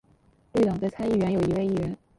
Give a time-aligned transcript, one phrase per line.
[0.53, 1.95] 绿党在参议院有一位议员。